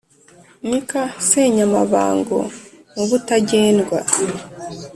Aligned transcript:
Nica 0.67 1.01
Senyamabango 1.27 2.39
mu 2.95 3.03
Butagendwa; 3.09 3.99